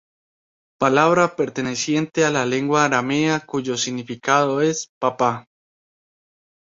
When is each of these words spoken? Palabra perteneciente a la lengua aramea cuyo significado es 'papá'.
Palabra 0.79 1.35
perteneciente 1.35 2.25
a 2.25 2.31
la 2.31 2.43
lengua 2.47 2.85
aramea 2.85 3.39
cuyo 3.41 3.77
significado 3.77 4.59
es 4.59 4.87
'papá'. 4.97 5.45